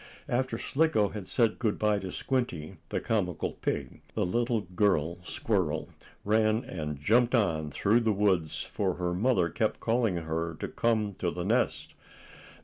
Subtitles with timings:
[0.27, 5.89] After Slicko had said good bye to Squinty, the comical pig, the little girl squirrel
[6.25, 10.67] ran and jumped on through the woods, for her mother kept calling to her to
[10.67, 11.93] come to the nest.